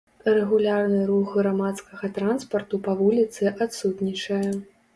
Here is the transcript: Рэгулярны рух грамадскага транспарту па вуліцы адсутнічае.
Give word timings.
Рэгулярны 0.35 1.01
рух 1.09 1.35
грамадскага 1.41 2.11
транспарту 2.17 2.81
па 2.89 2.99
вуліцы 3.05 3.55
адсутнічае. 3.69 4.45